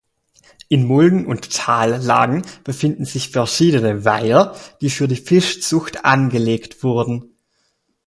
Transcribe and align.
In 0.67 0.87
Mulden- 0.87 1.27
und 1.27 1.55
Tallagen 1.55 2.41
befinden 2.63 3.05
sich 3.05 3.29
verschiedene 3.29 4.03
Weiher, 4.03 4.55
die 4.81 4.89
für 4.89 5.07
die 5.07 5.15
Fischzucht 5.15 6.05
angelegt 6.05 6.81
wurden. 6.81 7.35